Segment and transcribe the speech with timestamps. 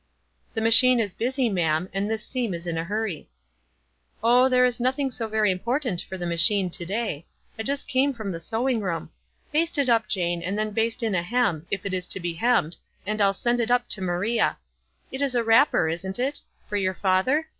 [0.55, 3.29] "The machine is busy, ma'am, and this seam is in a hurry."
[4.23, 7.27] "Oh, there is nothing so very important for the machine to day.
[7.59, 9.11] I just came from the sew ing room.
[9.51, 12.33] Baste it up, Jane, and then baste in a hem, if it is to be
[12.33, 14.57] hemmed, and I'll send it up to Maria.
[15.11, 16.41] It is a wrapper, isn't it?
[16.67, 17.49] For youv father?